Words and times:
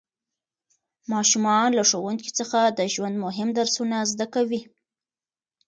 ماشومان 1.11 1.69
له 1.77 1.83
ښوونکي 1.89 2.31
څخه 2.39 2.59
د 2.67 2.79
ژوند 2.93 3.15
مهم 3.25 3.49
درسونه 3.59 3.97
زده 4.11 4.25
کوي 4.35 4.61